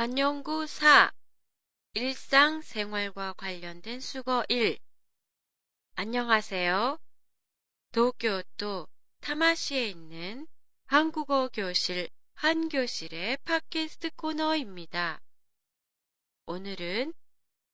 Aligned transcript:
관용구 0.00 0.66
4 0.66 1.12
일상생활과 1.92 3.34
관련된 3.34 4.00
수거 4.00 4.46
1 4.48 4.78
안녕하세요. 5.94 6.98
도쿄도 7.92 8.88
타마시에 9.20 9.88
있는 9.90 10.46
한국어 10.86 11.48
교실 11.48 12.08
한 12.32 12.70
교실의 12.70 13.36
팟캐스트 13.44 14.12
코너입니다. 14.16 15.20
오늘은 16.46 17.12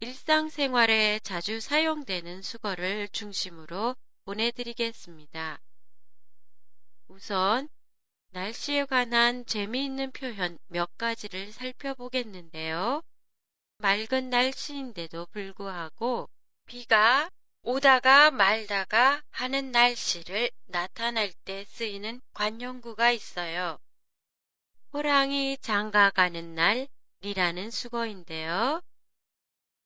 일상생활에 0.01 1.21
자주 1.21 1.61
사용되는 1.61 2.43
수거를 2.43 3.07
중심으로 3.11 3.95
보내드리겠습니다. 4.25 5.61
우선 7.07 7.69
날씨에 8.37 8.84
관한 8.84 9.46
재미있는 9.46 10.11
표현 10.11 10.59
몇 10.69 10.98
가지를 10.98 11.52
살펴보겠는데요. 11.52 13.02
맑은 13.78 14.28
날씨인데도 14.28 15.24
불구하고 15.33 16.28
비가 16.66 17.30
오다가 17.62 18.30
말다가 18.30 19.23
하는 19.30 19.70
날씨를 19.70 20.51
나타낼 20.66 21.33
때 21.47 21.64
쓰이는 21.64 22.20
관용구가 22.34 23.11
있어요. 23.11 23.78
호랑이 24.92 25.56
장가 25.62 26.11
가는 26.11 26.55
날이라는 26.55 27.70
수거인데요. 27.70 28.83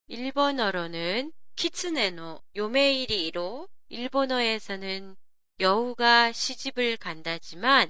일본어로는 0.08 1.32
키츠네노 1.54 2.42
요메이리로 2.56 3.68
일본어에서는 3.90 5.16
여우가 5.60 6.32
시집을 6.32 6.96
간다지만 6.96 7.88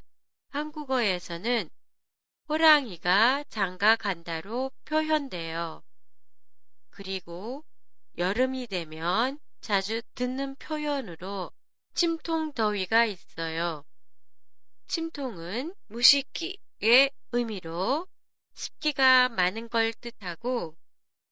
한국어에서는 0.50 1.70
호랑이가 2.48 3.44
장가 3.48 3.96
간다로 3.96 4.72
표현돼요. 4.84 5.82
그리고 6.90 7.64
여름이 8.18 8.66
되면 8.66 9.38
자주 9.60 10.02
듣는 10.14 10.56
표현으로 10.56 11.52
침통 11.94 12.52
더위가 12.52 13.04
있어요. 13.04 13.84
침통은 14.88 15.74
무식기의 15.86 17.10
의미로 17.32 18.08
습기가 18.54 19.28
많은 19.28 19.68
걸 19.68 19.92
뜻하고 19.92 20.76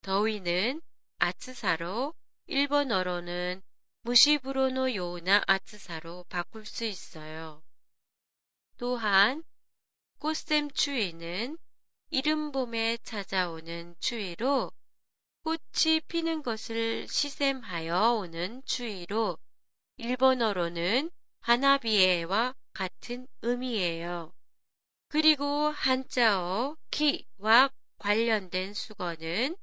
더위는 0.01 0.81
아츠사로 1.17 2.13
일본어로는 2.47 3.61
무시부로노 4.03 4.95
요나 4.95 5.43
아츠사로 5.45 6.25
바꿀 6.29 6.65
수 6.65 6.85
있어요. 6.85 7.61
또한 8.79 9.43
꽃샘 10.19 10.71
추위는 10.71 11.57
이른 12.11 12.53
봄에 12.53 12.97
찾아오는 13.03 13.93
추위로 13.99 14.71
꽃이 15.43 15.99
피는 16.07 16.43
것을 16.43 17.05
시샘하여 17.09 18.13
오는 18.13 18.63
추위로 18.63 19.37
일본어로는 19.97 21.11
하나비에와 21.41 22.55
같은 22.71 23.27
의미예요. 23.41 24.33
그리고 25.09 25.45
한자어 25.71 26.77
키와 26.89 27.71
관련된 27.97 28.73
수거는 28.73 29.57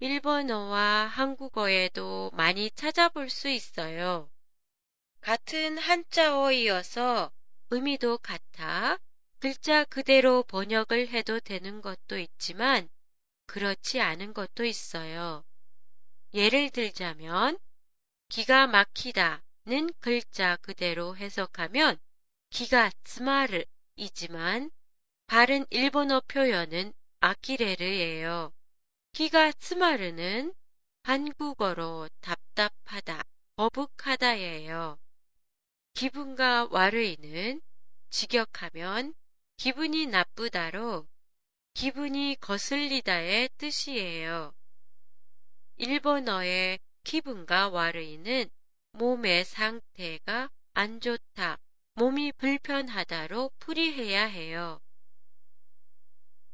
일본어와 0.00 1.06
한국어에도 1.06 2.30
많이 2.34 2.70
찾아볼 2.72 3.30
수 3.30 3.48
있어요. 3.48 4.30
같은 5.22 5.78
한자어이어서 5.78 7.32
의미도 7.70 8.18
같아 8.18 8.98
글자 9.38 9.84
그대로 9.84 10.42
번역을 10.44 11.08
해도 11.08 11.40
되는 11.40 11.80
것도 11.80 12.18
있지만 12.18 12.88
그렇지 13.46 14.00
않은 14.00 14.34
것도 14.34 14.64
있어요. 14.64 15.44
예를 16.34 16.70
들자면 16.70 17.58
기가 18.28 18.66
막히다는 18.66 19.92
글자 20.00 20.56
그대로 20.56 21.16
해석하면 21.16 21.98
기가 22.50 22.90
스마르이지만 23.04 24.70
바른 25.26 25.66
일본어 25.70 26.20
표현은 26.28 26.92
아키레르예요. 27.20 28.52
기가 29.12 29.52
스마르는 29.58 30.54
한국어로 31.02 32.08
답답하다, 32.20 33.22
거북하다예요. 33.56 34.98
기분과 35.96 36.68
와르이는 36.70 37.62
직역하면 38.10 39.14
기분이 39.56 40.06
나쁘다로 40.06 41.08
기분이 41.72 42.36
거슬리다의 42.38 43.48
뜻이에요. 43.56 44.52
일본어의 45.76 46.80
기분과 47.02 47.70
와르이는 47.70 48.50
몸의 48.92 49.46
상태가 49.46 50.50
안 50.74 51.00
좋다, 51.00 51.56
몸이 51.94 52.32
불편하다로 52.32 53.52
풀이해야 53.58 54.26
해요. 54.26 54.82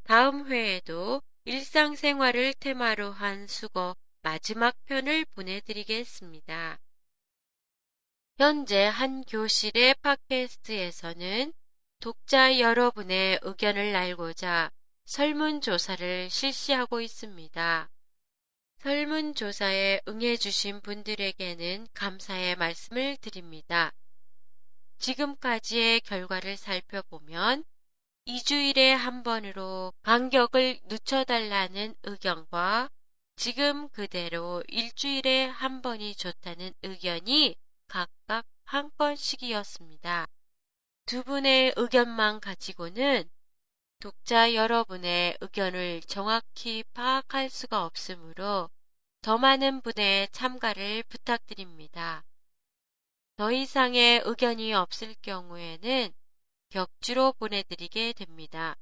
다음 0.04 0.46
회에도 0.52 1.20
일상생활을 1.46 2.54
테마로 2.60 3.10
한 3.10 3.48
수거 3.48 3.96
마지막 4.22 4.76
편을 4.84 5.24
보내드리겠습니다. 5.34 6.78
현재 8.42 8.86
한 8.86 9.22
교실의 9.22 9.94
팟캐스트에서는 10.02 11.52
독자 12.00 12.58
여러분의 12.58 13.38
의견을 13.40 13.94
알고자 13.94 14.72
설문조사를 15.04 16.28
실시하고 16.28 17.00
있습니다. 17.00 17.88
설문조사에 18.80 20.00
응해주신 20.08 20.80
분들에게는 20.80 21.86
감사의 21.94 22.56
말씀을 22.56 23.16
드립니다. 23.18 23.92
지금까지의 24.98 26.00
결과를 26.00 26.56
살펴보면 26.56 27.62
2주일에 28.26 28.88
한 28.88 29.22
번으로 29.22 29.92
간격을 30.02 30.80
늦춰달라는 30.86 31.94
의견과 32.02 32.90
지금 33.36 33.88
그대로 33.90 34.64
일주일에 34.66 35.46
한 35.46 35.80
번이 35.80 36.16
좋다는 36.16 36.74
의견이 36.82 37.54
각각 37.92 38.46
한 38.64 38.90
건씩이었습니다. 38.96 40.26
두 41.04 41.22
분의 41.24 41.74
의견만 41.76 42.40
가지고는 42.40 43.28
독자 44.00 44.54
여러분의 44.54 45.36
의견을 45.42 46.00
정확히 46.06 46.84
파악할 46.94 47.50
수가 47.50 47.84
없으므로 47.84 48.70
더 49.20 49.36
많은 49.36 49.82
분의 49.82 50.28
참가를 50.32 51.02
부탁드립니다. 51.02 52.24
더 53.36 53.52
이상의 53.52 54.22
의견이 54.24 54.72
없을 54.72 55.14
경우에는 55.20 56.14
격주로 56.70 57.34
보내드리게 57.34 58.14
됩니다. 58.14 58.74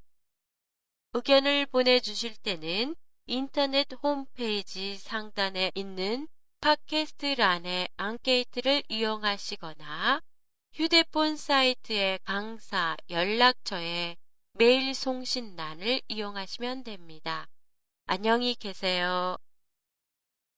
의견을 1.15 1.66
보내주실 1.66 2.37
때는 2.37 2.94
인터넷 3.27 3.88
홈페이지 4.04 4.97
상단에 4.98 5.72
있는 5.75 6.28
팟캐스트란의 6.60 7.88
앙케이트를 7.97 8.82
이용하시거나 8.91 10.21
휴대폰 10.75 11.37
사이트의 11.37 12.19
강사 12.22 12.98
연락처에 13.09 14.16
메일 14.53 14.94
송신란을 14.94 16.03
이용하시면 16.09 16.84
됩니다. 16.84 17.48
안녕히 18.04 18.54
계세요. 18.54 19.38